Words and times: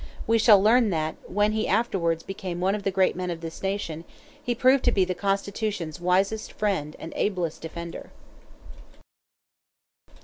We 0.25 0.39
shall 0.39 0.59
learn 0.59 0.89
that, 0.89 1.15
when 1.27 1.51
he 1.51 1.67
afterwards 1.67 2.23
became 2.23 2.59
one 2.59 2.73
of 2.73 2.81
the 2.81 2.89
great 2.89 3.15
men 3.15 3.29
of 3.29 3.41
this 3.41 3.61
nation, 3.61 4.03
he 4.43 4.55
proved 4.55 4.83
to 4.85 4.91
be 4.91 5.05
the 5.05 5.13
Constitution's 5.13 6.01
wisest 6.01 6.53
friend 6.53 6.95
and 6.97 7.13
ablest 7.15 7.61
defender. 7.61 8.09